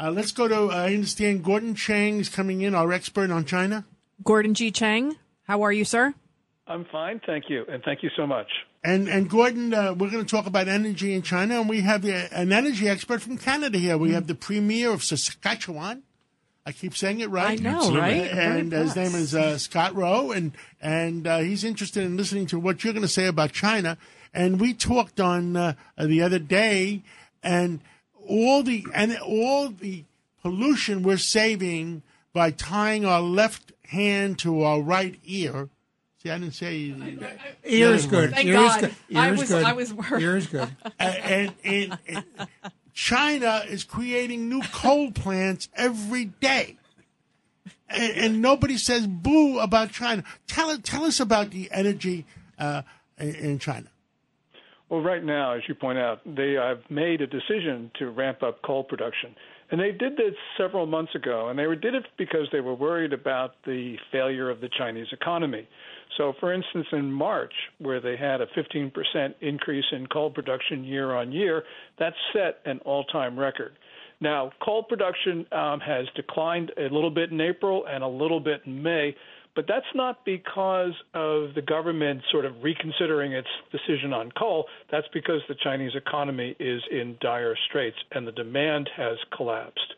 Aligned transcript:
Uh, 0.00 0.10
let's 0.10 0.32
go 0.32 0.48
to, 0.48 0.74
I 0.74 0.94
understand 0.94 1.44
Gordon 1.44 1.74
Chang 1.74 2.20
is 2.20 2.30
coming 2.30 2.62
in, 2.62 2.74
our 2.74 2.90
expert 2.90 3.30
on 3.30 3.44
China. 3.44 3.84
Gordon 4.24 4.54
G. 4.54 4.70
Chang, 4.70 5.16
how 5.42 5.60
are 5.62 5.72
you, 5.72 5.84
sir? 5.84 6.14
I'm 6.66 6.86
fine, 6.86 7.20
thank 7.26 7.50
you, 7.50 7.66
and 7.68 7.82
thank 7.82 8.02
you 8.02 8.10
so 8.16 8.26
much. 8.26 8.46
And 8.82 9.08
and 9.08 9.28
Gordon, 9.28 9.74
uh, 9.74 9.92
we're 9.92 10.10
going 10.10 10.24
to 10.24 10.30
talk 10.30 10.46
about 10.46 10.68
energy 10.68 11.12
in 11.12 11.20
China, 11.20 11.60
and 11.60 11.68
we 11.68 11.82
have 11.82 12.06
a, 12.06 12.32
an 12.32 12.50
energy 12.50 12.88
expert 12.88 13.20
from 13.20 13.36
Canada 13.36 13.76
here. 13.76 13.98
We 13.98 14.12
have 14.12 14.26
the 14.26 14.34
premier 14.34 14.90
of 14.90 15.04
Saskatchewan. 15.04 16.02
I 16.64 16.72
keep 16.72 16.96
saying 16.96 17.20
it 17.20 17.28
right. 17.28 17.60
I 17.60 17.62
know, 17.62 17.76
Absolutely. 17.76 18.00
right? 18.00 18.30
And 18.30 18.72
his 18.72 18.96
name 18.96 19.14
is 19.14 19.34
uh, 19.34 19.58
Scott 19.58 19.94
Moe, 19.94 20.30
and 20.30 20.52
and 20.80 21.26
uh, 21.26 21.38
he's 21.38 21.62
interested 21.62 22.04
in 22.04 22.16
listening 22.16 22.46
to 22.46 22.58
what 22.58 22.82
you're 22.82 22.94
going 22.94 23.02
to 23.02 23.08
say 23.08 23.26
about 23.26 23.52
China. 23.52 23.98
And 24.32 24.60
we 24.60 24.72
talked 24.72 25.20
on 25.20 25.56
uh, 25.56 25.74
the 25.98 26.22
other 26.22 26.38
day, 26.38 27.02
and 27.42 27.80
all 28.30 28.62
the 28.62 28.86
and 28.94 29.16
all 29.18 29.68
the 29.68 30.04
pollution 30.42 31.02
we're 31.02 31.18
saving 31.18 32.02
by 32.32 32.50
tying 32.50 33.04
our 33.04 33.20
left 33.20 33.72
hand 33.88 34.38
to 34.38 34.62
our 34.62 34.80
right 34.80 35.18
ear 35.24 35.68
See, 36.22 36.28
I 36.28 36.38
didn't 36.38 36.54
say 36.54 36.94
ear 37.64 37.94
is 37.94 38.04
good. 38.04 38.32
Thank 38.32 38.46
ear 38.46 38.54
God. 38.54 38.76
Is 38.76 38.88
good. 38.88 38.96
Ear 39.08 39.20
I 39.20 39.30
was, 39.30 39.48
good. 39.48 39.64
I 39.64 39.72
was 39.72 39.94
worried. 39.94 40.22
Ear 40.22 40.36
is 40.36 40.46
good. 40.48 40.68
and, 40.98 41.54
and, 41.64 41.98
and 42.06 42.24
China 42.92 43.62
is 43.66 43.84
creating 43.84 44.50
new 44.50 44.60
coal 44.70 45.12
plants 45.12 45.70
every 45.74 46.26
day. 46.26 46.76
And, 47.88 48.12
and, 48.12 48.42
nobody 48.42 48.76
says 48.76 49.06
boo 49.06 49.58
about 49.58 49.92
China. 49.92 50.22
Tell 50.46 50.76
tell 50.78 51.04
us 51.04 51.20
about 51.20 51.50
the 51.50 51.70
energy 51.72 52.26
uh, 52.58 52.82
in 53.18 53.58
China. 53.58 53.86
Well, 54.90 55.02
right 55.02 55.24
now, 55.24 55.52
as 55.52 55.62
you 55.68 55.76
point 55.76 55.98
out, 55.98 56.18
they 56.26 56.54
have 56.54 56.78
made 56.90 57.20
a 57.20 57.26
decision 57.26 57.92
to 58.00 58.10
ramp 58.10 58.42
up 58.42 58.60
coal 58.62 58.82
production. 58.82 59.36
And 59.70 59.80
they 59.80 59.92
did 59.92 60.16
this 60.16 60.34
several 60.58 60.84
months 60.84 61.14
ago, 61.14 61.48
and 61.48 61.56
they 61.56 61.64
did 61.76 61.94
it 61.94 62.06
because 62.18 62.48
they 62.50 62.58
were 62.58 62.74
worried 62.74 63.12
about 63.12 63.54
the 63.64 63.94
failure 64.10 64.50
of 64.50 64.60
the 64.60 64.68
Chinese 64.76 65.06
economy. 65.12 65.68
So, 66.18 66.32
for 66.40 66.52
instance, 66.52 66.88
in 66.90 67.12
March, 67.12 67.52
where 67.78 68.00
they 68.00 68.16
had 68.16 68.40
a 68.40 68.46
15% 68.48 68.90
increase 69.40 69.84
in 69.92 70.08
coal 70.08 70.28
production 70.28 70.82
year 70.82 71.14
on 71.14 71.30
year, 71.30 71.62
that 72.00 72.12
set 72.32 72.58
an 72.64 72.80
all 72.80 73.04
time 73.04 73.38
record. 73.38 73.76
Now, 74.20 74.50
coal 74.60 74.82
production 74.82 75.46
um, 75.52 75.78
has 75.80 76.06
declined 76.16 76.72
a 76.76 76.92
little 76.92 77.10
bit 77.10 77.30
in 77.30 77.40
April 77.40 77.86
and 77.88 78.02
a 78.02 78.08
little 78.08 78.40
bit 78.40 78.62
in 78.66 78.82
May, 78.82 79.14
but 79.60 79.66
that's 79.68 79.94
not 79.94 80.24
because 80.24 80.94
of 81.12 81.52
the 81.54 81.60
government 81.60 82.22
sort 82.32 82.46
of 82.46 82.62
reconsidering 82.62 83.32
its 83.32 83.48
decision 83.70 84.14
on 84.14 84.32
coal. 84.32 84.64
That's 84.90 85.06
because 85.12 85.42
the 85.48 85.54
Chinese 85.62 85.92
economy 85.94 86.56
is 86.58 86.80
in 86.90 87.18
dire 87.20 87.54
straits 87.68 87.98
and 88.12 88.26
the 88.26 88.32
demand 88.32 88.88
has 88.96 89.18
collapsed. 89.36 89.92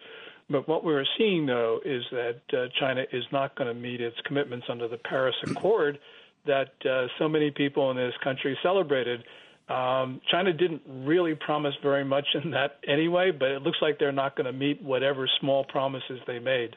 But 0.50 0.66
what 0.66 0.82
we're 0.82 1.04
seeing, 1.16 1.46
though, 1.46 1.78
is 1.84 2.02
that 2.10 2.40
uh, 2.52 2.66
China 2.80 3.04
is 3.12 3.22
not 3.30 3.54
going 3.54 3.72
to 3.72 3.80
meet 3.80 4.00
its 4.00 4.16
commitments 4.24 4.66
under 4.68 4.88
the 4.88 4.96
Paris 4.96 5.36
Accord 5.46 6.00
that 6.44 6.72
uh, 6.84 7.06
so 7.20 7.28
many 7.28 7.52
people 7.52 7.88
in 7.92 7.96
this 7.96 8.14
country 8.24 8.58
celebrated. 8.64 9.22
Um, 9.68 10.20
China 10.28 10.52
didn't 10.52 10.82
really 10.88 11.36
promise 11.36 11.74
very 11.84 12.04
much 12.04 12.26
in 12.42 12.50
that 12.50 12.80
anyway, 12.88 13.30
but 13.30 13.52
it 13.52 13.62
looks 13.62 13.78
like 13.80 14.00
they're 14.00 14.10
not 14.10 14.34
going 14.34 14.46
to 14.46 14.52
meet 14.52 14.82
whatever 14.82 15.30
small 15.38 15.62
promises 15.62 16.18
they 16.26 16.40
made. 16.40 16.74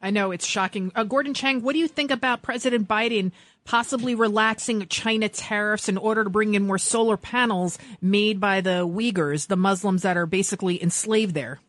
I 0.00 0.10
know 0.10 0.30
it's 0.30 0.46
shocking. 0.46 0.92
Uh, 0.94 1.04
Gordon 1.04 1.34
Chang, 1.34 1.62
what 1.62 1.72
do 1.72 1.78
you 1.78 1.88
think 1.88 2.10
about 2.10 2.42
President 2.42 2.86
Biden 2.86 3.32
possibly 3.64 4.14
relaxing 4.14 4.86
China 4.88 5.28
tariffs 5.28 5.88
in 5.88 5.98
order 5.98 6.24
to 6.24 6.30
bring 6.30 6.54
in 6.54 6.66
more 6.66 6.78
solar 6.78 7.16
panels 7.16 7.78
made 8.00 8.38
by 8.38 8.60
the 8.60 8.86
Uyghurs, 8.86 9.48
the 9.48 9.56
Muslims 9.56 10.02
that 10.02 10.16
are 10.16 10.26
basically 10.26 10.80
enslaved 10.82 11.34
there? 11.34 11.60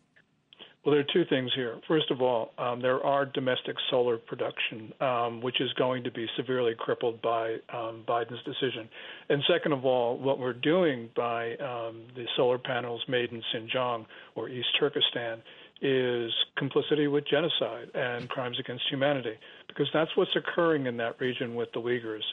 Well, 0.87 0.95
there 0.95 1.03
are 1.03 1.13
two 1.13 1.25
things 1.29 1.51
here. 1.53 1.81
First 1.85 2.11
of 2.11 2.21
all, 2.21 2.53
um, 2.57 2.81
there 2.81 3.03
are 3.03 3.25
domestic 3.25 3.75
solar 3.89 4.17
production, 4.17 4.93
um, 5.01 5.41
which 5.41 5.59
is 5.59 5.73
going 5.73 6.05
to 6.05 6.11
be 6.11 6.27
severely 6.37 6.75
crippled 6.79 7.21
by 7.21 7.55
um, 7.73 8.05
Biden's 8.07 8.41
decision. 8.45 8.87
And 9.27 9.43
second 9.51 9.73
of 9.73 9.83
all, 9.83 10.17
what 10.17 10.39
we're 10.39 10.53
doing 10.53 11.09
by 11.13 11.57
um, 11.57 12.03
the 12.15 12.23
solar 12.37 12.57
panels 12.57 13.03
made 13.09 13.33
in 13.33 13.43
Xinjiang 13.53 14.05
or 14.35 14.47
East 14.47 14.69
Turkestan 14.79 15.41
is 15.81 16.31
complicity 16.57 17.07
with 17.07 17.27
genocide 17.27 17.89
and 17.93 18.27
crimes 18.29 18.59
against 18.59 18.83
humanity, 18.89 19.35
because 19.67 19.87
that's 19.93 20.11
what's 20.15 20.35
occurring 20.35 20.85
in 20.87 20.97
that 20.97 21.19
region 21.19 21.55
with 21.55 21.69
the 21.73 21.79
Uyghurs. 21.79 22.23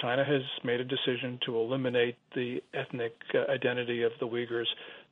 China 0.00 0.24
has 0.24 0.42
made 0.64 0.80
a 0.80 0.84
decision 0.84 1.38
to 1.44 1.56
eliminate 1.56 2.16
the 2.34 2.62
ethnic 2.74 3.14
uh, 3.34 3.50
identity 3.50 4.02
of 4.02 4.12
the 4.20 4.26
Uyghurs 4.26 4.66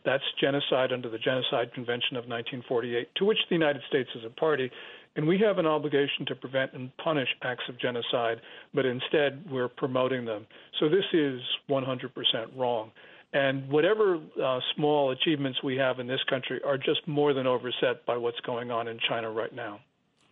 that's 0.05 0.25
genocide 0.41 0.93
under 0.93 1.09
the 1.09 1.19
Genocide 1.19 1.73
Convention 1.75 2.17
of 2.17 2.25
1948, 2.25 3.09
to 3.17 3.25
which 3.25 3.39
the 3.49 3.55
United 3.55 3.83
States 3.89 4.09
is 4.15 4.25
a 4.25 4.31
party. 4.31 4.71
And 5.17 5.27
we 5.27 5.39
have 5.39 5.59
an 5.59 5.67
obligation 5.67 6.25
to 6.27 6.35
prevent 6.37 6.73
and 6.75 6.97
punish 6.99 7.29
acts 7.43 7.65
of 7.69 7.79
genocide, 7.81 8.41
but 8.73 8.87
instead 8.87 9.45
we're 9.51 9.69
promoting 9.69 10.25
them. 10.25 10.47
So 10.79 10.89
this 10.89 11.05
is 11.13 11.41
100% 11.69 12.11
wrong. 12.57 12.93
And 13.33 13.69
whatever 13.69 14.19
uh, 14.43 14.61
small 14.75 15.11
achievements 15.11 15.63
we 15.63 15.77
have 15.77 16.01
in 16.01 16.07
this 16.07 16.23
country 16.31 16.61
are 16.65 16.79
just 16.79 17.07
more 17.07 17.35
than 17.35 17.47
overset 17.47 18.07
by 18.07 18.17
what's 18.17 18.41
going 18.41 18.71
on 18.71 18.89
in 18.89 18.99
China 19.07 19.31
right 19.31 19.55
now. 19.55 19.81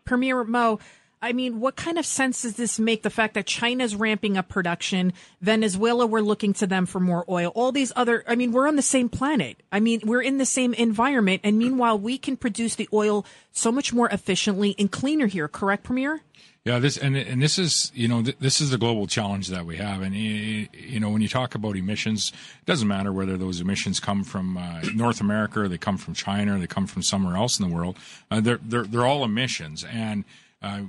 Premier 0.07 0.45
Moe, 0.45 0.79
I 1.23 1.33
mean, 1.33 1.61
what 1.61 1.77
kind 1.77 1.99
of 1.99 2.05
sense 2.05 2.43
does 2.43 2.57
this 2.57 2.79
make? 2.79 3.03
The 3.03 3.11
fact 3.11 3.35
that 3.35 3.47
China's 3.47 3.97
ramping 3.97 4.37
up 4.37 4.49
production, 4.49 5.13
Venezuela, 5.41 6.07
we're 6.07 6.21
looking 6.21 6.53
to 6.55 6.67
them 6.67 6.85
for 6.85 7.01
more 7.01 7.25
oil. 7.29 7.53
All 7.55 7.73
these 7.73 7.93
other, 7.97 8.23
I 8.29 8.37
mean, 8.37 8.53
we're 8.53 8.69
on 8.69 8.77
the 8.77 8.83
same 8.83 9.09
planet. 9.09 9.63
I 9.73 9.81
mean, 9.81 10.03
we're 10.05 10.23
in 10.23 10.39
the 10.39 10.47
same 10.47 10.75
environment. 10.75 11.41
And 11.43 11.59
meanwhile, 11.59 11.99
we 11.99 12.19
can 12.19 12.37
produce 12.37 12.75
the 12.75 12.89
oil 12.93 13.25
so 13.51 13.73
much 13.73 13.93
more 13.93 14.09
efficiently 14.11 14.75
and 14.79 14.91
cleaner 14.91 15.27
here. 15.27 15.49
Correct, 15.49 15.85
Premier? 15.85 16.21
Yeah, 16.67 16.81
this 16.81 16.97
and 16.97 17.17
and 17.17 17.41
this 17.41 17.61
is 17.61 17.93
you 17.95 18.09
know 18.09 18.25
th- 18.25 18.39
this 18.41 18.61
is 18.61 18.71
the 18.71 18.77
global 18.77 19.07
challenge 19.07 19.47
that 19.49 19.65
we 19.65 19.77
have, 19.77 20.03
and 20.03 20.17
you 20.17 20.99
know 20.99 21.11
when 21.11 21.23
you 21.23 21.29
talk 21.29 21.55
about 21.55 21.77
emissions, 21.77 22.33
it 22.59 22.67
doesn't 22.67 22.89
matter 22.89 23.13
whether 23.13 23.37
those 23.37 23.61
emissions 23.61 24.01
come 24.01 24.25
from 24.25 24.57
uh, 24.57 24.81
North 24.93 25.21
America, 25.21 25.61
or 25.61 25.69
they 25.69 25.79
come 25.79 25.97
from 25.97 26.13
China, 26.13 26.57
or 26.57 26.59
they 26.59 26.67
come 26.67 26.89
from 26.89 27.03
somewhere 27.03 27.37
else 27.37 27.61
in 27.61 27.69
the 27.69 27.73
world. 27.73 27.97
Uh, 28.33 28.41
they're 28.41 28.59
they're 28.61 28.83
they're 28.83 29.07
all 29.07 29.23
emissions, 29.23 29.85
and 29.85 30.25
uh, 30.67 30.83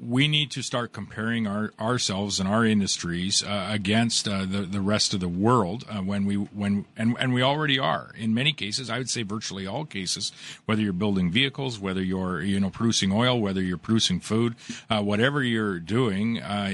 we 0.00 0.28
need 0.28 0.50
to 0.52 0.62
start 0.62 0.92
comparing 0.92 1.46
our, 1.46 1.72
ourselves 1.80 2.38
and 2.38 2.48
our 2.48 2.64
industries 2.64 3.42
uh, 3.42 3.68
against 3.70 4.28
uh, 4.28 4.44
the 4.44 4.62
the 4.62 4.80
rest 4.80 5.14
of 5.14 5.20
the 5.20 5.28
world 5.28 5.84
uh, 5.88 5.98
when 5.98 6.24
we 6.26 6.36
when 6.36 6.84
and 6.96 7.16
and 7.18 7.34
we 7.34 7.42
already 7.42 7.78
are 7.78 8.10
in 8.16 8.34
many 8.34 8.52
cases. 8.52 8.90
I 8.90 8.98
would 8.98 9.10
say 9.10 9.22
virtually 9.22 9.66
all 9.66 9.84
cases. 9.84 10.32
Whether 10.66 10.82
you're 10.82 10.92
building 10.92 11.30
vehicles, 11.30 11.78
whether 11.78 12.02
you're 12.02 12.42
you 12.42 12.60
know 12.60 12.70
producing 12.70 13.10
oil, 13.10 13.40
whether 13.40 13.62
you're 13.62 13.78
producing 13.78 14.20
food, 14.20 14.54
uh, 14.88 15.02
whatever 15.02 15.42
you're 15.42 15.80
doing, 15.80 16.40
uh, 16.40 16.72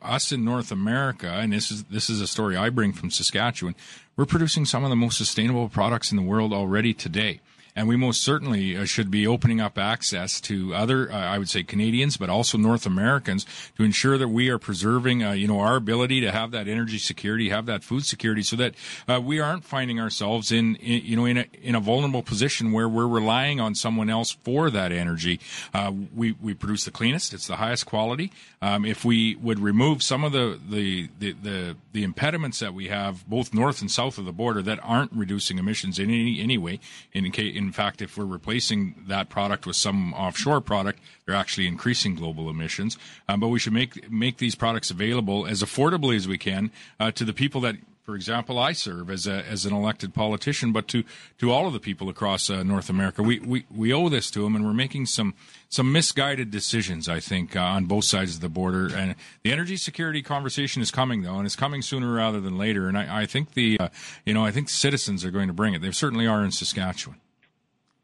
us 0.00 0.32
in 0.32 0.44
North 0.44 0.70
America, 0.70 1.28
and 1.28 1.52
this 1.52 1.70
is 1.70 1.84
this 1.84 2.08
is 2.08 2.20
a 2.20 2.26
story 2.26 2.56
I 2.56 2.70
bring 2.70 2.92
from 2.92 3.10
Saskatchewan. 3.10 3.74
We're 4.16 4.26
producing 4.26 4.66
some 4.66 4.84
of 4.84 4.90
the 4.90 4.96
most 4.96 5.18
sustainable 5.18 5.68
products 5.68 6.10
in 6.10 6.16
the 6.16 6.22
world 6.22 6.52
already 6.52 6.94
today 6.94 7.40
and 7.74 7.88
we 7.88 7.96
most 7.96 8.22
certainly 8.22 8.76
uh, 8.76 8.84
should 8.84 9.10
be 9.10 9.26
opening 9.26 9.60
up 9.60 9.78
access 9.78 10.40
to 10.42 10.74
other, 10.74 11.10
uh, 11.10 11.16
I 11.16 11.38
would 11.38 11.48
say, 11.48 11.62
Canadians, 11.62 12.16
but 12.16 12.30
also 12.30 12.58
North 12.58 12.86
Americans 12.86 13.46
to 13.76 13.82
ensure 13.82 14.18
that 14.18 14.28
we 14.28 14.48
are 14.48 14.58
preserving, 14.58 15.22
uh, 15.22 15.32
you 15.32 15.46
know, 15.46 15.60
our 15.60 15.76
ability 15.76 16.20
to 16.20 16.32
have 16.32 16.50
that 16.52 16.68
energy 16.68 16.98
security, 16.98 17.48
have 17.50 17.66
that 17.66 17.84
food 17.84 18.04
security, 18.04 18.42
so 18.42 18.56
that 18.56 18.74
uh, 19.08 19.20
we 19.20 19.40
aren't 19.40 19.64
finding 19.64 20.00
ourselves 20.00 20.52
in, 20.52 20.76
in, 20.76 21.04
you 21.04 21.16
know, 21.16 21.24
in 21.24 21.38
a 21.38 21.46
in 21.62 21.74
a 21.74 21.80
vulnerable 21.80 22.22
position 22.22 22.72
where 22.72 22.88
we're 22.88 23.06
relying 23.06 23.60
on 23.60 23.74
someone 23.74 24.10
else 24.10 24.32
for 24.42 24.70
that 24.70 24.92
energy. 24.92 25.40
Uh, 25.74 25.92
we 26.14 26.32
we 26.32 26.54
produce 26.54 26.84
the 26.84 26.90
cleanest, 26.90 27.34
it's 27.34 27.46
the 27.46 27.56
highest 27.56 27.86
quality. 27.86 28.32
Um, 28.62 28.84
if 28.84 29.04
we 29.04 29.36
would 29.36 29.58
remove 29.58 30.02
some 30.02 30.24
of 30.24 30.32
the, 30.32 30.58
the 30.68 31.08
the, 31.18 31.32
the 31.32 31.76
the 31.92 32.02
impediments 32.02 32.58
that 32.60 32.74
we 32.74 32.88
have, 32.88 33.28
both 33.28 33.54
north 33.54 33.80
and 33.80 33.90
south 33.90 34.18
of 34.18 34.24
the 34.24 34.32
border, 34.32 34.62
that 34.62 34.78
aren't 34.82 35.12
reducing 35.12 35.58
emissions 35.58 35.98
in 35.98 36.10
any 36.10 36.40
any 36.40 36.58
way, 36.58 36.80
in 37.12 37.30
case 37.30 37.59
in 37.66 37.72
fact, 37.72 38.02
if 38.02 38.16
we're 38.16 38.24
replacing 38.24 38.94
that 39.08 39.28
product 39.28 39.66
with 39.66 39.76
some 39.76 40.12
offshore 40.14 40.60
product, 40.60 41.00
they're 41.24 41.34
actually 41.34 41.66
increasing 41.66 42.14
global 42.14 42.50
emissions. 42.50 42.98
Um, 43.28 43.40
but 43.40 43.48
we 43.48 43.58
should 43.58 43.72
make 43.72 44.10
make 44.10 44.38
these 44.38 44.54
products 44.54 44.90
available 44.90 45.46
as 45.46 45.62
affordably 45.62 46.16
as 46.16 46.26
we 46.26 46.38
can 46.38 46.70
uh, 46.98 47.10
to 47.12 47.24
the 47.24 47.32
people 47.32 47.60
that 47.62 47.76
for 48.10 48.16
example, 48.16 48.58
I 48.58 48.72
serve 48.72 49.08
as 49.08 49.28
a, 49.28 49.46
as 49.46 49.64
an 49.64 49.72
elected 49.72 50.14
politician, 50.14 50.72
but 50.72 50.88
to, 50.88 51.04
to 51.38 51.52
all 51.52 51.68
of 51.68 51.72
the 51.72 51.78
people 51.78 52.08
across 52.08 52.50
uh, 52.50 52.64
North 52.64 52.90
America, 52.90 53.22
we, 53.22 53.38
we, 53.38 53.66
we 53.70 53.92
owe 53.92 54.08
this 54.08 54.32
to 54.32 54.42
them, 54.42 54.56
and 54.56 54.64
we're 54.64 54.72
making 54.72 55.06
some 55.06 55.34
some 55.68 55.92
misguided 55.92 56.50
decisions, 56.50 57.08
I 57.08 57.20
think, 57.20 57.54
uh, 57.54 57.60
on 57.60 57.84
both 57.84 58.04
sides 58.04 58.34
of 58.34 58.40
the 58.40 58.48
border. 58.48 58.92
And 58.92 59.14
the 59.44 59.52
energy 59.52 59.76
security 59.76 60.22
conversation 60.22 60.82
is 60.82 60.90
coming, 60.90 61.22
though, 61.22 61.36
and 61.36 61.46
it's 61.46 61.54
coming 61.54 61.82
sooner 61.82 62.12
rather 62.12 62.40
than 62.40 62.58
later. 62.58 62.88
And 62.88 62.98
I, 62.98 63.20
I 63.20 63.26
think 63.26 63.52
the 63.52 63.78
uh, 63.78 63.88
you 64.26 64.34
know 64.34 64.44
I 64.44 64.50
think 64.50 64.70
citizens 64.70 65.24
are 65.24 65.30
going 65.30 65.46
to 65.46 65.54
bring 65.54 65.74
it. 65.74 65.80
They 65.80 65.92
certainly 65.92 66.26
are 66.26 66.42
in 66.44 66.50
Saskatchewan. 66.50 67.20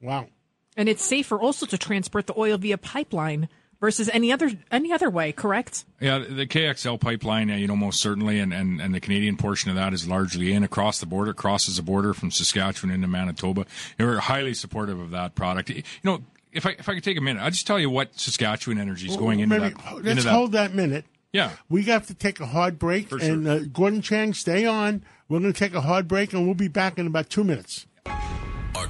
Wow. 0.06 0.29
And 0.76 0.88
it's 0.88 1.05
safer 1.05 1.38
also 1.38 1.67
to 1.67 1.76
transport 1.79 2.26
the 2.26 2.35
oil 2.38 2.58
via 2.58 2.79
pipeline 2.79 3.49
versus 3.81 4.08
any 4.12 4.31
other 4.32 4.50
any 4.70 4.93
other 4.93 5.11
way. 5.11 5.32
Correct? 5.32 5.85
Yeah, 6.00 6.19
the 6.19 6.47
KXL 6.47 7.00
pipeline, 7.00 7.50
uh, 7.50 7.56
you 7.56 7.67
know, 7.67 7.76
most 7.76 8.00
certainly, 8.00 8.38
and, 8.38 8.53
and, 8.53 8.81
and 8.81 8.94
the 8.94 9.00
Canadian 9.00 9.37
portion 9.37 9.70
of 9.70 9.76
that 9.76 9.93
is 9.93 10.06
largely 10.06 10.53
in 10.53 10.62
across 10.64 11.00
the 11.00 11.06
border, 11.06 11.32
crosses 11.35 11.76
the 11.76 11.82
border 11.82 12.14
from 12.14 12.31
Saskatchewan 12.31 12.94
into 12.94 13.08
Manitoba. 13.08 13.67
And 13.99 14.06
we're 14.08 14.19
highly 14.19 14.55
supportive 14.55 15.00
of 15.00 15.11
that 15.11 15.35
product. 15.35 15.70
You 15.70 15.82
know, 16.05 16.20
if 16.52 16.67
I 16.67 16.70
if 16.79 16.88
I 16.88 16.94
could 16.94 17.05
take 17.05 17.19
a 17.19 17.20
minute, 17.23 17.43
I'll 17.43 17.50
just 17.50 17.67
tell 17.67 17.79
you 17.81 17.91
what 17.91 18.19
Saskatchewan 18.19 18.79
Energy 18.79 19.09
is 19.09 19.17
going 19.17 19.41
into 19.41 19.59
Maybe- 19.59 19.75
that. 19.75 19.94
let's 19.97 20.06
into 20.09 20.23
that. 20.23 20.31
hold 20.32 20.52
that 20.52 20.75
minute. 20.75 21.05
Yeah. 21.32 21.50
We 21.69 21.82
have 21.85 22.06
to 22.06 22.14
take 22.14 22.41
a 22.41 22.47
hard 22.47 22.79
break. 22.79 23.09
For 23.09 23.19
and 23.19 23.44
sure. 23.44 23.52
uh, 23.56 23.61
Gordon 23.73 24.00
Chang, 24.00 24.32
stay 24.32 24.64
on. 24.64 25.02
We're 25.29 25.41
going 25.41 25.52
to 25.52 25.59
take 25.59 25.75
a 25.75 25.81
hard 25.82 26.06
break, 26.09 26.32
and 26.32 26.47
we'll 26.47 26.55
be 26.55 26.69
back 26.69 26.99
in 26.99 27.06
about 27.06 27.29
two 27.29 27.44
minutes. 27.44 27.87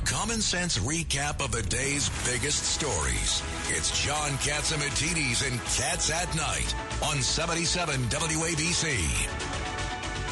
A 0.06 0.08
common 0.08 0.40
sense 0.40 0.78
recap 0.78 1.44
of 1.44 1.50
the 1.50 1.62
day's 1.62 2.08
biggest 2.24 2.62
stories. 2.62 3.42
It's 3.70 4.04
John 4.04 4.30
Catsimatidis 4.38 5.50
and 5.50 5.58
Cats 5.60 6.10
at 6.10 6.32
Night 6.36 6.74
on 7.02 7.20
77 7.20 8.00
WABC. 8.04 8.94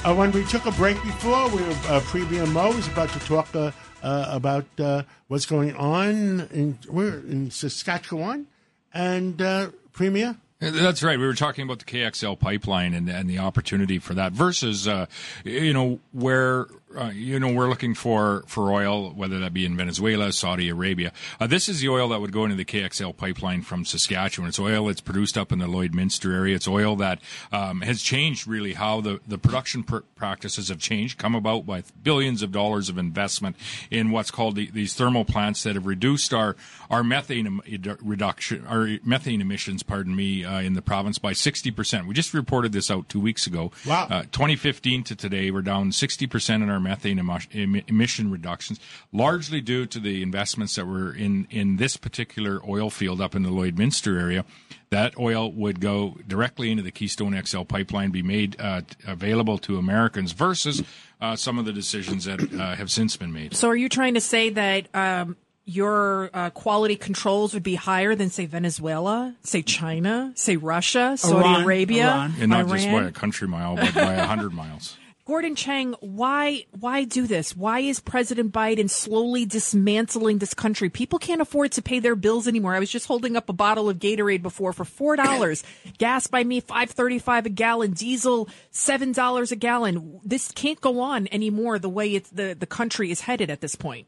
Uh, 0.04 0.14
when 0.14 0.30
we 0.32 0.44
took 0.44 0.66
a 0.66 0.70
break 0.72 1.02
before, 1.02 1.48
we 1.48 1.62
were, 1.62 1.76
uh, 1.88 2.00
Premier 2.04 2.46
Moe 2.46 2.68
was 2.68 2.86
about 2.86 3.08
to 3.10 3.18
talk 3.20 3.54
uh, 3.54 3.72
uh, 4.02 4.26
about 4.28 4.66
uh, 4.78 5.02
what's 5.28 5.46
going 5.46 5.74
on 5.74 6.48
in 6.52 6.78
where 6.88 7.18
in 7.18 7.50
Saskatchewan, 7.50 8.46
and 8.92 9.42
uh, 9.42 9.70
Premier. 9.92 10.36
That's 10.60 11.02
right. 11.02 11.18
We 11.18 11.26
were 11.26 11.34
talking 11.34 11.64
about 11.64 11.80
the 11.80 11.84
KXL 11.84 12.38
pipeline 12.38 12.94
and, 12.94 13.08
and 13.08 13.28
the 13.28 13.38
opportunity 13.38 13.98
for 13.98 14.14
that 14.14 14.32
versus, 14.32 14.88
uh, 14.88 15.06
you 15.44 15.72
know, 15.72 16.00
where, 16.12 16.66
uh, 16.96 17.10
you 17.10 17.38
know, 17.40 17.52
we're 17.52 17.68
looking 17.68 17.94
for, 17.94 18.44
for 18.46 18.72
oil, 18.72 19.10
whether 19.10 19.38
that 19.40 19.52
be 19.52 19.64
in 19.64 19.76
Venezuela, 19.76 20.32
Saudi 20.32 20.68
Arabia. 20.68 21.12
Uh, 21.40 21.46
this 21.46 21.68
is 21.68 21.80
the 21.80 21.88
oil 21.88 22.08
that 22.08 22.20
would 22.20 22.32
go 22.32 22.44
into 22.44 22.56
the 22.56 22.64
KXL 22.64 23.16
pipeline 23.16 23.62
from 23.62 23.84
Saskatchewan. 23.84 24.48
It's 24.48 24.58
oil 24.58 24.86
that's 24.86 25.00
produced 25.00 25.36
up 25.36 25.52
in 25.52 25.58
the 25.58 25.66
Lloydminster 25.66 26.32
area. 26.32 26.56
It's 26.56 26.68
oil 26.68 26.96
that 26.96 27.20
um, 27.52 27.80
has 27.80 28.02
changed 28.02 28.46
really 28.46 28.74
how 28.74 29.00
the, 29.00 29.20
the 29.26 29.38
production 29.38 29.82
pr- 29.82 29.98
practices 30.14 30.68
have 30.68 30.78
changed, 30.78 31.18
come 31.18 31.34
about 31.34 31.66
by 31.66 31.82
billions 32.02 32.42
of 32.42 32.52
dollars 32.52 32.88
of 32.88 32.98
investment 32.98 33.56
in 33.90 34.10
what's 34.10 34.30
called 34.30 34.56
the, 34.56 34.70
these 34.70 34.94
thermal 34.94 35.24
plants 35.24 35.62
that 35.64 35.74
have 35.74 35.86
reduced 35.86 36.32
our, 36.32 36.56
our 36.90 37.02
methane 37.02 37.46
em- 37.46 37.98
reduction, 38.02 38.66
our 38.66 38.88
methane 39.04 39.40
emissions, 39.40 39.82
pardon 39.82 40.14
me, 40.14 40.44
uh, 40.44 40.60
in 40.60 40.74
the 40.74 40.82
province 40.82 41.18
by 41.18 41.32
60%. 41.32 42.06
We 42.06 42.14
just 42.14 42.34
reported 42.34 42.72
this 42.72 42.90
out 42.90 43.08
two 43.08 43.20
weeks 43.20 43.46
ago. 43.46 43.72
Wow. 43.86 44.06
Uh, 44.10 44.22
2015 44.22 45.04
to 45.04 45.16
today, 45.16 45.50
we're 45.50 45.62
down 45.62 45.90
60% 45.90 46.54
in 46.56 46.70
our 46.70 46.80
methane 46.84 47.18
em- 47.18 47.82
emission 47.88 48.30
reductions, 48.30 48.78
largely 49.12 49.60
due 49.60 49.86
to 49.86 49.98
the 49.98 50.22
investments 50.22 50.76
that 50.76 50.86
were 50.86 51.12
in, 51.12 51.46
in 51.50 51.76
this 51.76 51.96
particular 51.96 52.60
oil 52.68 52.90
field 52.90 53.20
up 53.20 53.34
in 53.34 53.42
the 53.42 53.50
Lloydminster 53.50 54.20
area. 54.20 54.44
That 54.90 55.18
oil 55.18 55.50
would 55.50 55.80
go 55.80 56.18
directly 56.28 56.70
into 56.70 56.84
the 56.84 56.92
Keystone 56.92 57.40
XL 57.44 57.62
pipeline, 57.62 58.10
be 58.10 58.22
made 58.22 58.54
uh, 58.60 58.82
available 59.06 59.58
to 59.58 59.76
Americans 59.76 60.30
versus 60.30 60.84
uh, 61.20 61.34
some 61.34 61.58
of 61.58 61.64
the 61.64 61.72
decisions 61.72 62.26
that 62.26 62.40
uh, 62.52 62.76
have 62.76 62.92
since 62.92 63.16
been 63.16 63.32
made. 63.32 63.56
So, 63.56 63.68
are 63.68 63.76
you 63.76 63.88
trying 63.88 64.14
to 64.14 64.20
say 64.20 64.50
that 64.50 64.94
um, 64.94 65.36
your 65.64 66.30
uh, 66.34 66.50
quality 66.50 66.96
controls 66.96 67.54
would 67.54 67.62
be 67.62 67.74
higher 67.74 68.14
than, 68.14 68.30
say, 68.30 68.46
Venezuela, 68.46 69.34
say 69.42 69.62
China, 69.62 70.32
say 70.34 70.56
Russia, 70.56 71.16
Saudi 71.16 71.48
Iran, 71.48 71.62
Arabia, 71.64 72.08
Iran. 72.08 72.34
And 72.38 72.50
not 72.50 72.66
Iran? 72.66 72.76
just 72.76 72.88
by 72.90 73.04
a 73.04 73.12
country 73.12 73.48
mile, 73.48 73.76
but 73.76 73.94
by 73.94 74.14
a 74.14 74.26
hundred 74.26 74.52
miles. 74.52 74.96
Gordon 75.26 75.56
Chang, 75.56 75.94
why 76.00 76.66
why 76.78 77.04
do 77.04 77.26
this? 77.26 77.56
Why 77.56 77.80
is 77.80 77.98
President 77.98 78.52
Biden 78.52 78.90
slowly 78.90 79.46
dismantling 79.46 80.36
this 80.36 80.52
country? 80.52 80.90
People 80.90 81.18
can't 81.18 81.40
afford 81.40 81.72
to 81.72 81.82
pay 81.82 81.98
their 81.98 82.14
bills 82.14 82.46
anymore. 82.46 82.74
I 82.74 82.78
was 82.78 82.90
just 82.90 83.06
holding 83.06 83.34
up 83.34 83.48
a 83.48 83.54
bottle 83.54 83.88
of 83.88 83.98
Gatorade 83.98 84.42
before 84.42 84.74
for 84.74 84.84
four 84.84 85.16
dollars. 85.16 85.64
Gas 85.98 86.26
by 86.26 86.44
me 86.44 86.60
five 86.60 86.90
thirty 86.90 87.18
five 87.18 87.46
a 87.46 87.48
gallon. 87.48 87.92
Diesel 87.92 88.50
seven 88.70 89.12
dollars 89.12 89.50
a 89.50 89.56
gallon. 89.56 90.20
This 90.22 90.52
can't 90.52 90.80
go 90.82 91.00
on 91.00 91.26
anymore. 91.32 91.78
The 91.78 91.88
way 91.88 92.14
it's 92.14 92.28
the 92.28 92.54
the 92.58 92.66
country 92.66 93.10
is 93.10 93.22
headed 93.22 93.48
at 93.48 93.62
this 93.62 93.76
point. 93.76 94.06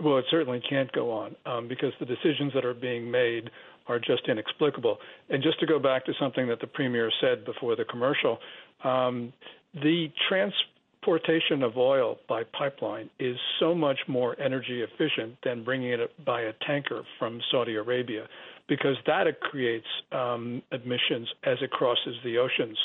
Well, 0.00 0.18
it 0.18 0.26
certainly 0.30 0.60
can't 0.60 0.92
go 0.92 1.10
on 1.10 1.34
um, 1.46 1.66
because 1.66 1.92
the 1.98 2.06
decisions 2.06 2.52
that 2.54 2.64
are 2.64 2.74
being 2.74 3.10
made 3.10 3.50
are 3.88 3.98
just 3.98 4.28
inexplicable. 4.28 4.98
And 5.28 5.42
just 5.42 5.58
to 5.58 5.66
go 5.66 5.80
back 5.80 6.04
to 6.06 6.12
something 6.20 6.46
that 6.46 6.60
the 6.60 6.68
premier 6.68 7.10
said 7.20 7.44
before 7.44 7.74
the 7.74 7.84
commercial, 7.84 8.38
um, 8.84 9.32
the 9.74 10.08
transportation 10.28 11.62
of 11.62 11.76
oil 11.76 12.18
by 12.28 12.42
pipeline 12.44 13.10
is 13.18 13.36
so 13.60 13.74
much 13.74 13.98
more 14.08 14.38
energy 14.40 14.82
efficient 14.82 15.36
than 15.44 15.64
bringing 15.64 15.90
it 15.90 16.24
by 16.24 16.42
a 16.42 16.52
tanker 16.66 17.02
from 17.18 17.40
Saudi 17.50 17.74
Arabia 17.76 18.26
because 18.68 18.96
that 19.06 19.24
creates 19.40 19.86
um, 20.12 20.62
emissions 20.72 21.28
as 21.44 21.56
it 21.62 21.70
crosses 21.70 22.16
the 22.22 22.36
oceans. 22.36 22.76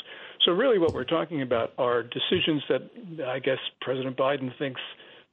So, 0.44 0.52
really, 0.52 0.78
what 0.78 0.94
we're 0.94 1.04
talking 1.04 1.42
about 1.42 1.72
are 1.76 2.02
decisions 2.02 2.62
that 2.68 2.82
I 3.26 3.38
guess 3.38 3.58
President 3.80 4.16
Biden 4.16 4.56
thinks 4.58 4.80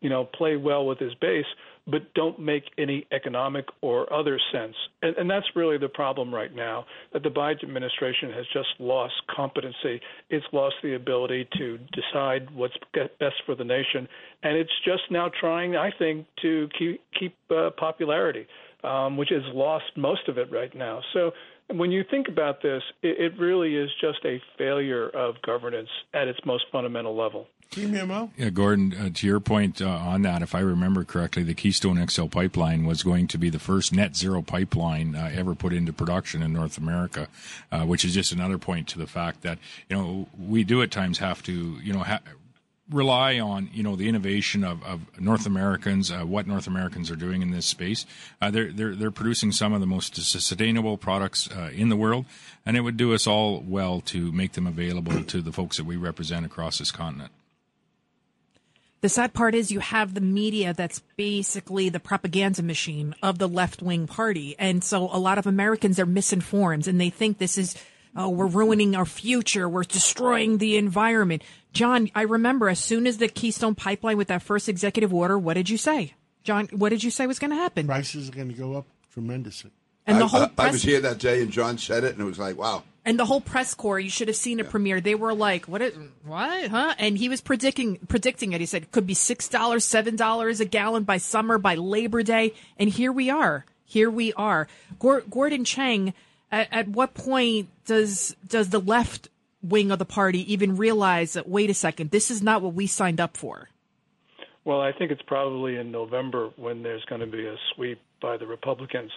you 0.01 0.09
know, 0.09 0.25
play 0.25 0.57
well 0.57 0.85
with 0.85 0.99
his 0.99 1.13
base, 1.15 1.45
but 1.87 2.13
don't 2.13 2.39
make 2.39 2.63
any 2.77 3.05
economic 3.11 3.65
or 3.81 4.11
other 4.13 4.39
sense. 4.51 4.75
And, 5.01 5.15
and 5.17 5.29
that's 5.29 5.45
really 5.55 5.77
the 5.77 5.89
problem 5.89 6.33
right 6.33 6.53
now 6.53 6.85
that 7.13 7.23
the 7.23 7.29
Biden 7.29 7.63
administration 7.63 8.31
has 8.31 8.45
just 8.53 8.69
lost 8.79 9.13
competency. 9.33 10.01
It's 10.29 10.45
lost 10.51 10.75
the 10.83 10.95
ability 10.95 11.47
to 11.57 11.79
decide 11.93 12.51
what's 12.51 12.75
best 12.93 13.35
for 13.45 13.55
the 13.55 13.63
nation, 13.63 14.07
and 14.43 14.57
it's 14.57 14.71
just 14.85 15.03
now 15.09 15.29
trying, 15.39 15.75
I 15.75 15.91
think, 15.97 16.27
to 16.41 16.69
keep, 16.77 17.01
keep 17.19 17.35
uh, 17.49 17.71
popularity, 17.77 18.47
um, 18.83 19.17
which 19.17 19.29
has 19.29 19.43
lost 19.53 19.85
most 19.95 20.27
of 20.27 20.37
it 20.37 20.51
right 20.51 20.73
now. 20.75 21.01
So 21.13 21.31
when 21.69 21.91
you 21.91 22.03
think 22.09 22.27
about 22.27 22.61
this, 22.61 22.83
it, 23.01 23.33
it 23.33 23.39
really 23.39 23.75
is 23.75 23.89
just 23.99 24.19
a 24.25 24.41
failure 24.57 25.09
of 25.09 25.41
governance 25.41 25.89
at 26.13 26.27
its 26.27 26.39
most 26.45 26.65
fundamental 26.71 27.15
level. 27.15 27.47
Yeah, 28.35 28.49
Gordon, 28.49 28.93
uh, 28.93 29.09
to 29.13 29.27
your 29.27 29.39
point 29.39 29.81
uh, 29.81 29.87
on 29.87 30.23
that, 30.23 30.41
if 30.41 30.53
I 30.53 30.59
remember 30.59 31.05
correctly, 31.05 31.43
the 31.43 31.53
Keystone 31.53 32.05
XL 32.05 32.25
pipeline 32.25 32.85
was 32.85 33.01
going 33.01 33.27
to 33.27 33.37
be 33.37 33.49
the 33.49 33.59
first 33.59 33.93
net 33.93 34.15
zero 34.15 34.41
pipeline 34.41 35.15
uh, 35.15 35.31
ever 35.33 35.55
put 35.55 35.71
into 35.71 35.93
production 35.93 36.41
in 36.41 36.51
North 36.51 36.77
America, 36.77 37.29
uh, 37.71 37.83
which 37.83 38.03
is 38.03 38.13
just 38.13 38.33
another 38.33 38.57
point 38.57 38.89
to 38.89 38.99
the 38.99 39.07
fact 39.07 39.41
that, 39.43 39.57
you 39.89 39.95
know, 39.95 40.27
we 40.37 40.65
do 40.65 40.81
at 40.81 40.91
times 40.91 41.19
have 41.19 41.41
to, 41.43 41.79
you 41.81 41.93
know, 41.93 41.99
ha- 41.99 42.19
rely 42.89 43.39
on 43.39 43.69
you 43.71 43.81
know 43.81 43.95
the 43.95 44.09
innovation 44.09 44.65
of, 44.65 44.83
of 44.83 44.99
North 45.17 45.45
Americans, 45.45 46.11
uh, 46.11 46.23
what 46.23 46.45
North 46.45 46.67
Americans 46.67 47.09
are 47.09 47.15
doing 47.15 47.41
in 47.41 47.51
this 47.51 47.65
space. 47.65 48.05
Uh, 48.41 48.51
they're 48.51 48.69
they're 48.69 48.95
they're 48.95 49.11
producing 49.11 49.53
some 49.53 49.71
of 49.71 49.79
the 49.79 49.87
most 49.87 50.15
sustainable 50.15 50.97
products 50.97 51.49
uh, 51.51 51.69
in 51.73 51.87
the 51.87 51.95
world, 51.95 52.25
and 52.65 52.75
it 52.75 52.81
would 52.81 52.97
do 52.97 53.13
us 53.13 53.27
all 53.27 53.63
well 53.65 54.01
to 54.01 54.33
make 54.33 54.53
them 54.53 54.67
available 54.67 55.23
to 55.23 55.41
the 55.41 55.53
folks 55.53 55.77
that 55.77 55.85
we 55.85 55.95
represent 55.95 56.45
across 56.45 56.79
this 56.79 56.91
continent. 56.91 57.31
The 59.01 59.09
sad 59.09 59.33
part 59.33 59.55
is 59.55 59.71
you 59.71 59.79
have 59.79 60.13
the 60.13 60.21
media 60.21 60.73
that's 60.73 60.99
basically 61.17 61.89
the 61.89 61.99
propaganda 61.99 62.61
machine 62.61 63.15
of 63.23 63.39
the 63.39 63.49
left 63.49 63.81
wing 63.81 64.05
party. 64.05 64.55
And 64.59 64.83
so 64.83 65.09
a 65.11 65.17
lot 65.17 65.39
of 65.39 65.47
Americans 65.47 65.99
are 65.99 66.05
misinformed 66.05 66.87
and 66.87 67.01
they 67.01 67.09
think 67.09 67.39
this 67.39 67.57
is, 67.57 67.75
oh, 68.15 68.29
we're 68.29 68.45
ruining 68.45 68.95
our 68.95 69.07
future. 69.07 69.67
We're 69.67 69.83
destroying 69.83 70.59
the 70.59 70.77
environment. 70.77 71.41
John, 71.73 72.11
I 72.13 72.21
remember 72.21 72.69
as 72.69 72.79
soon 72.79 73.07
as 73.07 73.17
the 73.17 73.27
Keystone 73.27 73.73
pipeline 73.73 74.17
with 74.17 74.27
that 74.27 74.43
first 74.43 74.69
executive 74.69 75.11
order, 75.11 75.37
what 75.37 75.55
did 75.55 75.69
you 75.69 75.77
say? 75.79 76.13
John, 76.43 76.67
what 76.71 76.89
did 76.89 77.03
you 77.03 77.09
say 77.09 77.25
was 77.25 77.39
going 77.39 77.51
to 77.51 77.57
happen? 77.57 77.87
Prices 77.87 78.29
are 78.29 78.33
going 78.33 78.49
to 78.49 78.55
go 78.55 78.75
up 78.75 78.85
tremendously. 79.11 79.71
And 80.05 80.19
the 80.19 80.25
I, 80.25 80.27
whole 80.27 80.41
I- 80.41 80.67
I 80.67 80.71
was 80.71 80.83
here 80.83 80.99
that 80.99 81.17
day, 81.17 81.41
and 81.41 81.51
John 81.51 81.77
said 81.77 82.03
it, 82.03 82.13
and 82.13 82.21
it 82.21 82.25
was 82.25 82.39
like, 82.39 82.57
wow. 82.57 82.83
And 83.03 83.17
the 83.17 83.25
whole 83.25 83.41
press 83.41 83.73
corps, 83.73 83.99
you 83.99 84.11
should 84.11 84.27
have 84.27 84.37
seen 84.37 84.59
it 84.59 84.69
premiere. 84.69 85.01
They 85.01 85.15
were 85.15 85.33
like, 85.33 85.67
"What? 85.67 85.81
Is, 85.81 85.95
what? 86.23 86.69
Huh?" 86.69 86.93
And 86.99 87.17
he 87.17 87.29
was 87.29 87.41
predicting 87.41 87.97
predicting 88.07 88.53
it. 88.53 88.61
He 88.61 88.67
said 88.67 88.83
it 88.83 88.91
could 88.91 89.07
be 89.07 89.15
six 89.15 89.47
dollars, 89.47 89.85
seven 89.85 90.15
dollars 90.15 90.59
a 90.59 90.65
gallon 90.65 91.03
by 91.03 91.17
summer, 91.17 91.57
by 91.57 91.75
Labor 91.75 92.21
Day, 92.21 92.53
and 92.77 92.89
here 92.89 93.11
we 93.11 93.29
are. 93.29 93.65
Here 93.85 94.09
we 94.09 94.33
are. 94.33 94.67
Gordon 94.99 95.65
Chang. 95.65 96.13
At, 96.51 96.67
at 96.71 96.87
what 96.89 97.13
point 97.13 97.69
does 97.85 98.35
does 98.45 98.69
the 98.69 98.79
left 98.79 99.29
wing 99.63 99.89
of 99.89 99.99
the 99.99 100.05
party 100.05 100.51
even 100.51 100.75
realize 100.75 101.33
that? 101.33 101.47
Wait 101.47 101.69
a 101.69 101.73
second, 101.73 102.11
this 102.11 102.29
is 102.29 102.41
not 102.41 102.61
what 102.61 102.73
we 102.73 102.87
signed 102.87 103.21
up 103.21 103.37
for. 103.37 103.69
Well, 104.63 104.81
I 104.81 104.91
think 104.91 105.11
it's 105.11 105.21
probably 105.23 105.77
in 105.77 105.91
November 105.91 106.51
when 106.55 106.83
there's 106.83 107.03
going 107.05 107.21
to 107.21 107.27
be 107.27 107.47
a 107.47 107.55
sweep 107.73 107.99
by 108.21 108.37
the 108.37 108.45
Republicans. 108.45 109.11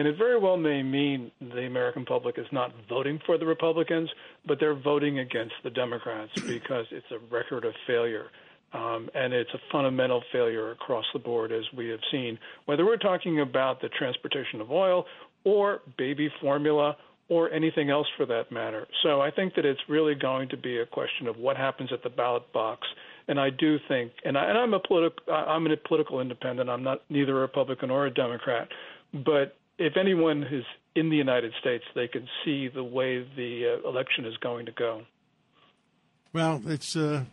And 0.00 0.08
it 0.08 0.16
very 0.16 0.38
well 0.38 0.56
may 0.56 0.82
mean 0.82 1.30
the 1.42 1.66
American 1.66 2.06
public 2.06 2.38
is 2.38 2.46
not 2.52 2.72
voting 2.88 3.20
for 3.26 3.36
the 3.36 3.44
Republicans, 3.44 4.08
but 4.46 4.58
they're 4.58 4.74
voting 4.74 5.18
against 5.18 5.52
the 5.62 5.68
Democrats 5.68 6.32
because 6.46 6.86
it's 6.90 7.10
a 7.10 7.18
record 7.30 7.66
of 7.66 7.74
failure. 7.86 8.28
Um, 8.72 9.10
and 9.14 9.34
it's 9.34 9.50
a 9.52 9.58
fundamental 9.70 10.22
failure 10.32 10.70
across 10.70 11.04
the 11.12 11.18
board, 11.18 11.52
as 11.52 11.64
we 11.76 11.90
have 11.90 12.00
seen, 12.10 12.38
whether 12.64 12.86
we're 12.86 12.96
talking 12.96 13.40
about 13.40 13.82
the 13.82 13.90
transportation 13.90 14.62
of 14.62 14.70
oil 14.70 15.04
or 15.44 15.82
baby 15.98 16.30
formula 16.40 16.96
or 17.28 17.52
anything 17.52 17.90
else 17.90 18.06
for 18.16 18.24
that 18.24 18.50
matter. 18.50 18.86
So 19.02 19.20
I 19.20 19.30
think 19.30 19.54
that 19.56 19.66
it's 19.66 19.82
really 19.86 20.14
going 20.14 20.48
to 20.48 20.56
be 20.56 20.78
a 20.78 20.86
question 20.86 21.26
of 21.26 21.36
what 21.36 21.58
happens 21.58 21.92
at 21.92 22.02
the 22.02 22.08
ballot 22.08 22.50
box. 22.54 22.88
And 23.28 23.38
I 23.38 23.50
do 23.50 23.76
think, 23.86 24.12
and, 24.24 24.38
I, 24.38 24.48
and 24.48 24.56
I'm 24.56 24.72
a 24.72 24.80
political, 24.80 25.30
I'm 25.30 25.66
a 25.66 25.76
political 25.76 26.22
independent. 26.22 26.70
I'm 26.70 26.82
not 26.82 27.02
neither 27.10 27.36
a 27.36 27.40
Republican 27.42 27.90
or 27.90 28.06
a 28.06 28.10
Democrat. 28.10 28.68
But 29.12 29.58
if 29.80 29.96
anyone 29.96 30.44
is 30.44 30.64
in 30.94 31.08
the 31.08 31.16
United 31.16 31.52
States, 31.58 31.84
they 31.94 32.06
can 32.06 32.28
see 32.44 32.68
the 32.68 32.84
way 32.84 33.26
the 33.36 33.80
uh, 33.84 33.88
election 33.88 34.26
is 34.26 34.36
going 34.36 34.66
to 34.66 34.72
go. 34.72 35.02
Well, 36.32 36.62
it's 36.66 36.94
uh, 36.94 37.24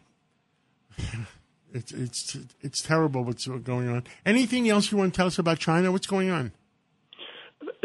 it's 1.73 1.91
it's 1.91 2.37
it's 2.61 2.81
terrible 2.81 3.23
what's 3.23 3.45
going 3.45 3.89
on. 3.89 4.05
Anything 4.25 4.69
else 4.69 4.91
you 4.91 4.97
want 4.97 5.13
to 5.13 5.17
tell 5.17 5.27
us 5.27 5.37
about 5.37 5.59
China? 5.59 5.91
What's 5.91 6.07
going 6.07 6.29
on? 6.29 6.53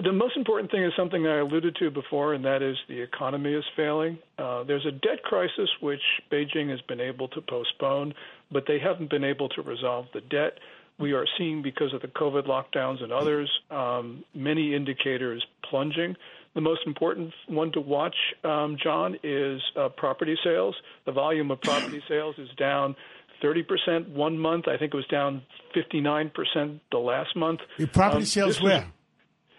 The 0.03 0.13
most 0.13 0.37
important 0.37 0.71
thing 0.71 0.83
is 0.85 0.93
something 0.97 1.27
I 1.27 1.39
alluded 1.39 1.77
to 1.77 1.91
before, 1.91 2.35
and 2.35 2.45
that 2.45 2.63
is 2.63 2.77
the 2.89 3.01
economy 3.01 3.53
is 3.53 3.65
failing. 3.77 4.19
Uh, 4.39 4.65
there's 4.65 4.87
a 4.87 4.91
debt 4.91 5.23
crisis 5.23 5.69
which 5.81 6.01
Beijing 6.31 6.71
has 6.71 6.81
been 6.83 7.01
able 7.01 7.29
to 7.29 7.41
postpone, 7.41 8.15
but 8.51 8.65
they 8.67 8.79
haven't 8.79 9.11
been 9.11 9.25
able 9.25 9.49
to 9.51 9.63
resolve 9.63 10.07
the 10.13 10.21
debt. 10.21 10.59
We 11.03 11.15
are 11.15 11.27
seeing, 11.37 11.63
because 11.63 11.93
of 11.93 12.01
the 12.01 12.07
COVID 12.07 12.47
lockdowns 12.47 13.03
and 13.03 13.13
others, 13.13 13.51
um, 13.73 14.25
many 14.35 14.73
indicators 14.73 15.45
plunging. 15.69 16.15
The 16.55 16.61
most 16.61 16.83
important 16.87 17.33
one 17.49 17.73
to 17.73 17.81
watch, 17.81 18.15
um, 18.45 18.77
John, 18.81 19.19
is 19.25 19.61
uh, 19.77 19.89
property 19.89 20.37
sales. 20.45 20.77
The 21.05 21.11
volume 21.11 21.51
of 21.51 21.61
property 21.61 22.01
sales 22.09 22.37
is 22.39 22.49
down 22.57 22.95
30% 23.43 24.11
one 24.11 24.39
month. 24.39 24.69
I 24.69 24.77
think 24.77 24.95
it 24.95 24.97
was 24.97 25.07
down 25.07 25.43
59% 25.75 26.81
the 26.93 26.99
last 26.99 27.35
month. 27.35 27.59
Your 27.79 27.89
property 27.89 28.23
um, 28.23 28.27
sales 28.27 28.63
where? 28.63 28.87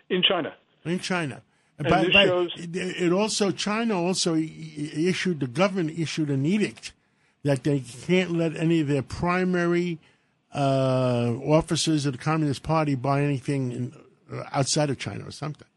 In 0.09 0.23
China. 0.23 0.53
In 0.85 0.99
China. 0.99 1.41
And 1.77 1.89
by, 1.89 2.07
by, 2.07 2.25
shows, 2.25 2.53
it 2.55 3.11
also 3.11 3.51
China 3.51 4.01
also 4.01 4.35
issued 4.35 5.41
the 5.41 5.47
government 5.47 5.99
issued 5.99 6.29
an 6.29 6.45
edict 6.45 6.93
that 7.43 7.65
they 7.65 7.81
can't 7.81 8.31
let 8.31 8.55
any 8.55 8.79
of 8.79 8.87
their 8.87 9.01
primary 9.01 9.99
uh, 10.53 11.33
officers 11.45 12.05
of 12.05 12.13
the 12.13 12.19
Communist 12.19 12.63
Party 12.63 12.95
buy 12.95 13.21
anything 13.21 13.71
in, 13.71 13.95
uh, 14.31 14.43
outside 14.51 14.89
of 14.89 14.97
China 14.97 15.27
or 15.27 15.31
something. 15.31 15.67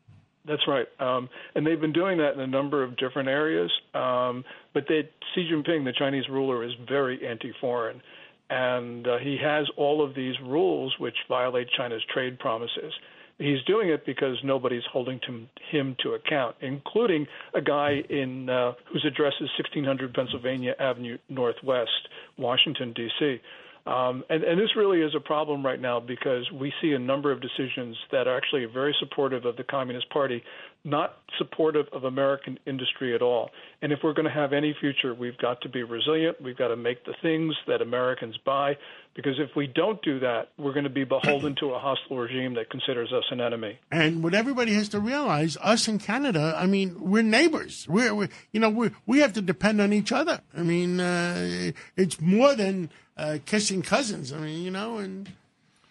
That's 0.46 0.62
right, 0.68 0.86
um, 1.00 1.28
and 1.56 1.66
they've 1.66 1.80
been 1.80 1.92
doing 1.92 2.18
that 2.18 2.34
in 2.34 2.40
a 2.40 2.46
number 2.46 2.84
of 2.84 2.96
different 2.96 3.28
areas. 3.28 3.70
Um, 3.94 4.44
but 4.74 4.84
they, 4.88 5.08
Xi 5.34 5.48
Jinping, 5.50 5.84
the 5.84 5.92
Chinese 5.92 6.28
ruler, 6.30 6.62
is 6.62 6.70
very 6.88 7.26
anti-foreign, 7.26 8.00
and 8.48 9.08
uh, 9.08 9.18
he 9.18 9.38
has 9.42 9.66
all 9.76 10.04
of 10.04 10.14
these 10.14 10.34
rules 10.44 10.94
which 11.00 11.16
violate 11.28 11.66
China's 11.76 12.02
trade 12.12 12.38
promises. 12.38 12.92
He's 13.38 13.62
doing 13.66 13.90
it 13.90 14.06
because 14.06 14.36
nobody's 14.44 14.84
holding 14.90 15.20
to 15.26 15.46
him 15.70 15.96
to 16.02 16.12
account, 16.12 16.56
including 16.60 17.26
a 17.52 17.60
guy 17.60 18.02
in 18.08 18.48
uh, 18.48 18.72
whose 18.90 19.04
address 19.04 19.34
is 19.40 19.50
1600 19.58 20.14
Pennsylvania 20.14 20.74
Avenue 20.78 21.18
Northwest, 21.28 22.08
Washington 22.38 22.94
D.C. 22.94 23.40
Um, 23.86 24.24
and, 24.28 24.42
and 24.42 24.60
this 24.60 24.70
really 24.76 25.00
is 25.00 25.14
a 25.14 25.20
problem 25.20 25.64
right 25.64 25.80
now 25.80 26.00
because 26.00 26.50
we 26.50 26.72
see 26.82 26.92
a 26.92 26.98
number 26.98 27.30
of 27.30 27.40
decisions 27.40 27.96
that 28.10 28.26
are 28.26 28.36
actually 28.36 28.64
very 28.64 28.94
supportive 28.98 29.44
of 29.44 29.56
the 29.56 29.62
Communist 29.62 30.10
Party, 30.10 30.42
not 30.82 31.18
supportive 31.38 31.86
of 31.92 32.02
American 32.02 32.58
industry 32.66 33.14
at 33.14 33.22
all. 33.22 33.50
And 33.82 33.92
if 33.92 34.00
we're 34.02 34.12
going 34.12 34.26
to 34.26 34.34
have 34.34 34.52
any 34.52 34.74
future, 34.80 35.14
we've 35.14 35.38
got 35.38 35.60
to 35.60 35.68
be 35.68 35.84
resilient. 35.84 36.40
We've 36.40 36.56
got 36.56 36.68
to 36.68 36.76
make 36.76 37.04
the 37.04 37.14
things 37.22 37.54
that 37.68 37.80
Americans 37.80 38.36
buy, 38.44 38.76
because 39.14 39.34
if 39.38 39.50
we 39.54 39.68
don't 39.68 40.02
do 40.02 40.18
that, 40.18 40.48
we're 40.58 40.72
going 40.72 40.84
to 40.84 40.90
be 40.90 41.04
beholden 41.04 41.54
to 41.60 41.70
a 41.70 41.78
hostile 41.78 42.16
regime 42.16 42.54
that 42.54 42.70
considers 42.70 43.12
us 43.12 43.24
an 43.30 43.40
enemy. 43.40 43.78
And 43.92 44.22
what 44.22 44.34
everybody 44.34 44.74
has 44.74 44.88
to 44.90 45.00
realize, 45.00 45.56
us 45.62 45.86
in 45.86 46.00
Canada, 46.00 46.56
I 46.56 46.66
mean, 46.66 46.96
we're 47.00 47.22
neighbors. 47.22 47.86
We're, 47.88 48.12
we're 48.14 48.28
you 48.50 48.58
know, 48.58 48.70
we 48.70 48.90
we 49.06 49.20
have 49.20 49.32
to 49.34 49.42
depend 49.42 49.80
on 49.80 49.92
each 49.92 50.10
other. 50.10 50.40
I 50.56 50.62
mean, 50.62 50.98
uh, 50.98 51.70
it's 51.96 52.20
more 52.20 52.54
than 52.56 52.90
uh, 53.16 53.38
kissing 53.44 53.82
cousins. 53.82 54.32
I 54.32 54.38
mean, 54.38 54.62
you 54.62 54.70
know, 54.70 54.98
and 54.98 55.30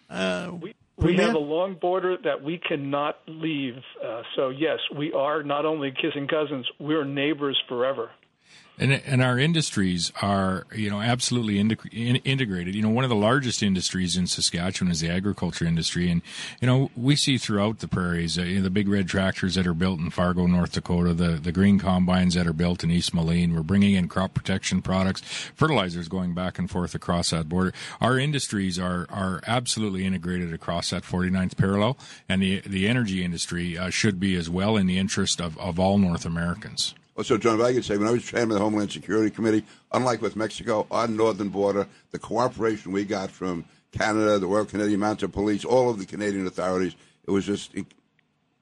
uh, 0.08 0.52
we 0.60 0.74
we 0.96 1.16
have 1.16 1.34
a 1.34 1.38
long 1.38 1.74
border 1.74 2.16
that 2.24 2.42
we 2.42 2.58
cannot 2.58 3.18
leave. 3.26 3.76
Uh, 4.04 4.22
so 4.34 4.48
yes, 4.48 4.78
we 4.96 5.12
are 5.12 5.42
not 5.42 5.66
only 5.66 5.90
kissing 5.90 6.28
cousins; 6.28 6.66
we're 6.78 7.04
neighbors 7.04 7.60
forever. 7.68 8.10
And, 8.78 8.92
and 8.92 9.22
our 9.22 9.38
industries 9.38 10.12
are, 10.20 10.66
you 10.74 10.90
know, 10.90 11.00
absolutely 11.00 11.58
in, 11.58 11.70
integrated. 12.16 12.74
You 12.74 12.82
know, 12.82 12.90
one 12.90 13.04
of 13.04 13.10
the 13.10 13.16
largest 13.16 13.62
industries 13.62 14.18
in 14.18 14.26
Saskatchewan 14.26 14.92
is 14.92 15.00
the 15.00 15.08
agriculture 15.08 15.64
industry, 15.64 16.10
and 16.10 16.20
you 16.60 16.66
know, 16.66 16.90
we 16.94 17.16
see 17.16 17.38
throughout 17.38 17.78
the 17.78 17.88
prairies, 17.88 18.38
uh, 18.38 18.42
you 18.42 18.56
know, 18.56 18.62
the 18.62 18.70
big 18.70 18.86
red 18.86 19.08
tractors 19.08 19.54
that 19.54 19.66
are 19.66 19.72
built 19.72 19.98
in 19.98 20.10
Fargo, 20.10 20.46
North 20.46 20.72
Dakota, 20.72 21.14
the 21.14 21.38
the 21.38 21.52
green 21.52 21.78
combines 21.78 22.34
that 22.34 22.46
are 22.46 22.52
built 22.52 22.84
in 22.84 22.90
East 22.90 23.14
Moline. 23.14 23.54
We're 23.54 23.62
bringing 23.62 23.94
in 23.94 24.08
crop 24.08 24.34
protection 24.34 24.82
products, 24.82 25.22
fertilizers 25.54 26.08
going 26.08 26.34
back 26.34 26.58
and 26.58 26.70
forth 26.70 26.94
across 26.94 27.30
that 27.30 27.48
border. 27.48 27.72
Our 28.02 28.18
industries 28.18 28.78
are 28.78 29.06
are 29.08 29.40
absolutely 29.46 30.04
integrated 30.04 30.52
across 30.52 30.90
that 30.90 31.02
49th 31.02 31.56
parallel, 31.56 31.96
and 32.28 32.42
the 32.42 32.60
the 32.60 32.88
energy 32.88 33.24
industry 33.24 33.78
uh, 33.78 33.88
should 33.88 34.20
be 34.20 34.36
as 34.36 34.50
well 34.50 34.76
in 34.76 34.86
the 34.86 34.98
interest 34.98 35.40
of, 35.40 35.56
of 35.58 35.80
all 35.80 35.96
North 35.96 36.26
Americans. 36.26 36.94
Also, 37.16 37.38
John, 37.38 37.60
I 37.62 37.72
could 37.72 37.84
say, 37.84 37.96
when 37.96 38.08
I 38.08 38.10
was 38.10 38.24
chairman 38.24 38.50
of 38.50 38.54
the 38.54 38.60
Homeland 38.60 38.92
Security 38.92 39.30
Committee, 39.30 39.64
unlike 39.92 40.20
with 40.20 40.36
Mexico, 40.36 40.86
our 40.90 41.08
northern 41.08 41.48
border, 41.48 41.86
the 42.10 42.18
cooperation 42.18 42.92
we 42.92 43.04
got 43.04 43.30
from 43.30 43.64
Canada, 43.90 44.38
the 44.38 44.46
Royal 44.46 44.66
Canadian 44.66 45.00
Mounted 45.00 45.32
Police, 45.32 45.64
all 45.64 45.88
of 45.88 45.98
the 45.98 46.04
Canadian 46.04 46.46
authorities, 46.46 46.94
it 47.26 47.30
was 47.30 47.46
just 47.46 47.72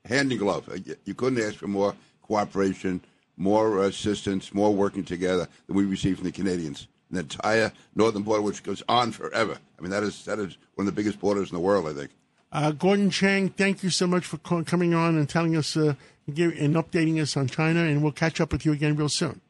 hand 0.05 0.31
in 0.31 0.39
glove. 0.39 0.69
You 1.05 1.15
couldn't 1.15 1.43
ask 1.43 1.57
for 1.57 1.67
more 1.67 1.95
cooperation, 2.23 3.01
more 3.37 3.83
assistance, 3.83 4.55
more 4.55 4.73
working 4.73 5.05
together 5.05 5.49
than 5.67 5.77
we 5.77 5.85
received 5.85 6.19
from 6.19 6.27
the 6.27 6.33
Canadians. 6.33 6.87
The 7.11 7.21
entire 7.21 7.73
northern 7.95 8.23
border, 8.23 8.43
which 8.43 8.63
goes 8.63 8.83
on 8.89 9.13
forever. 9.13 9.59
I 9.79 9.83
mean, 9.83 9.91
that 9.91 10.03
is 10.03 10.25
that 10.25 10.39
is 10.39 10.57
one 10.75 10.87
of 10.87 10.95
the 10.95 11.01
biggest 11.01 11.21
borders 11.21 11.51
in 11.51 11.55
the 11.55 11.61
world, 11.61 11.87
I 11.87 11.93
think. 11.93 12.11
Uh, 12.51 12.71
Gordon 12.71 13.11
Chang, 13.11 13.49
thank 13.49 13.83
you 13.83 13.91
so 13.91 14.07
much 14.07 14.25
for 14.25 14.39
coming 14.39 14.95
on 14.95 15.17
and 15.17 15.29
telling 15.29 15.57
us 15.57 15.77
uh, 15.77 15.95
and 16.27 16.75
updating 16.75 17.21
us 17.21 17.37
on 17.37 17.49
China, 17.49 17.81
and 17.81 18.03
we'll 18.03 18.13
catch 18.13 18.41
up 18.41 18.53
with 18.53 18.65
you 18.65 18.73
again 18.73 18.97
real 18.97 19.09
soon. 19.09 19.41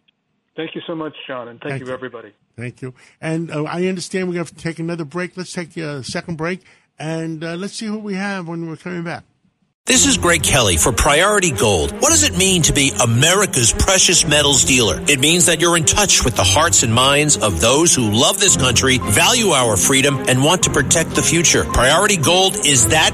Thank 0.56 0.74
you 0.74 0.82
so 0.86 0.94
much, 0.94 1.14
John, 1.26 1.48
and 1.48 1.60
thank, 1.60 1.72
thank 1.72 1.80
you, 1.80 1.88
you, 1.88 1.92
everybody. 1.92 2.32
Thank 2.56 2.80
you. 2.82 2.94
And 3.20 3.50
uh, 3.50 3.64
I 3.64 3.86
understand 3.86 4.28
we're 4.28 4.38
have 4.38 4.50
to 4.50 4.56
take 4.56 4.78
another 4.78 5.04
break. 5.04 5.36
Let's 5.36 5.52
take 5.52 5.76
a 5.76 6.04
second 6.04 6.36
break, 6.36 6.60
and 6.98 7.42
uh, 7.42 7.54
let's 7.56 7.74
see 7.74 7.86
who 7.86 7.98
we 7.98 8.14
have 8.14 8.46
when 8.46 8.68
we're 8.68 8.76
coming 8.76 9.02
back. 9.02 9.24
This 9.86 10.06
is 10.06 10.16
Greg 10.16 10.42
Kelly 10.42 10.78
for 10.78 10.92
Priority 10.92 11.50
Gold. 11.50 11.92
What 12.00 12.08
does 12.08 12.22
it 12.22 12.38
mean 12.38 12.62
to 12.62 12.72
be 12.72 12.90
America's 13.02 13.70
precious 13.70 14.26
metals 14.26 14.64
dealer? 14.64 14.98
It 15.08 15.20
means 15.20 15.44
that 15.44 15.60
you're 15.60 15.76
in 15.76 15.84
touch 15.84 16.24
with 16.24 16.36
the 16.36 16.42
hearts 16.42 16.84
and 16.84 16.94
minds 16.94 17.36
of 17.36 17.60
those 17.60 17.94
who 17.94 18.10
love 18.10 18.40
this 18.40 18.56
country, 18.56 18.96
value 18.96 19.48
our 19.48 19.76
freedom, 19.76 20.24
and 20.26 20.42
want 20.42 20.62
to 20.62 20.70
protect 20.70 21.10
the 21.10 21.20
future. 21.20 21.64
Priority 21.64 22.16
Gold 22.16 22.64
is 22.64 22.88
that 22.88 23.13